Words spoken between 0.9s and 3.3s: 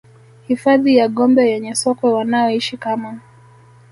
ya Gombe yenye sokwe wanaoishi kama